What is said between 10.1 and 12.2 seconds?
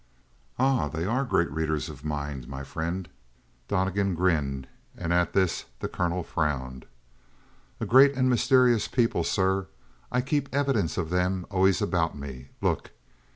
I keep evidences of them always about